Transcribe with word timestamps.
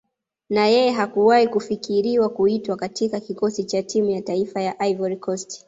Na 0.49 0.67
yeye 0.67 0.91
hakuwahi 0.91 1.47
kufikiriwa 1.47 2.29
kuitwa 2.29 2.75
katika 2.75 3.19
Kikosi 3.19 3.63
cha 3.63 3.83
Timu 3.83 4.09
ya 4.09 4.21
Taifa 4.21 4.61
ya 4.61 4.79
Ivory 4.87 5.17
Coast 5.17 5.59